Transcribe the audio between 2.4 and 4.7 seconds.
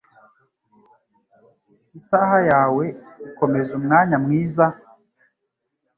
yawe ikomeza umwanya mwiza?